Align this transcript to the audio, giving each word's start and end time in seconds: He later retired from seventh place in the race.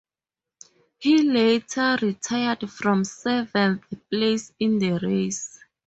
He 0.97 1.21
later 1.21 1.99
retired 2.01 2.67
from 2.71 3.03
seventh 3.05 3.83
place 4.09 4.51
in 4.57 4.79
the 4.79 4.93
race. 4.93 5.59